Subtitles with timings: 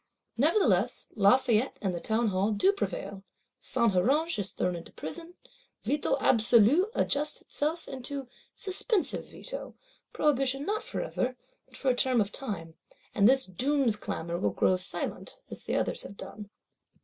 [0.35, 3.21] Nevertheless Lafayette and the Townhall do prevail:
[3.59, 5.35] Saint Huruge is thrown into prison;
[5.83, 9.75] Veto Absolu adjusts itself into Suspensive Veto,
[10.11, 11.35] prohibition not forever,
[11.67, 12.73] but for a term of time;
[13.13, 16.49] and this doom's clamour will grow silent, as the others have done.